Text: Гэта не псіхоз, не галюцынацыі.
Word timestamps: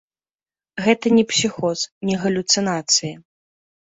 Гэта 0.85 1.11
не 1.17 1.25
псіхоз, 1.33 1.79
не 2.09 2.15
галюцынацыі. 2.23 3.13